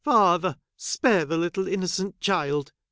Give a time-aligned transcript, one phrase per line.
[0.03, 0.57] father!
[0.75, 2.71] spare the little innocent child